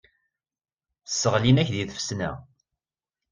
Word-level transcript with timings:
Sseɣlin-ak 1.05 1.69
deg 1.71 1.89
tfesna. 1.91 2.31